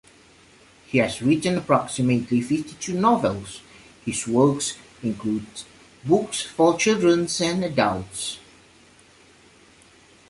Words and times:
He 0.87 0.97
has 0.97 1.21
written 1.21 1.59
approximately 1.59 2.41
fifty-two 2.41 2.99
novels; 2.99 3.61
his 4.03 4.25
works 4.27 4.73
include 5.03 5.45
books 6.03 6.41
for 6.41 6.75
children 6.75 7.27
and 7.39 7.63
adults. 7.63 8.39